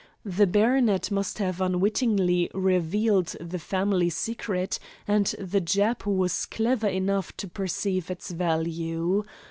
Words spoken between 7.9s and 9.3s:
its value.